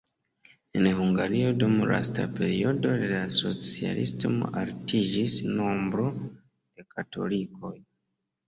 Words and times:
En 0.77 0.85
Hungario 0.99 1.49
dum 1.63 1.75
lasta 1.91 2.25
periodo 2.39 2.95
de 3.03 3.11
la 3.11 3.21
socialismo 3.35 4.49
altiĝis 4.63 5.39
nombro 5.61 6.07
de 6.25 6.89
katolikoj. 6.97 7.77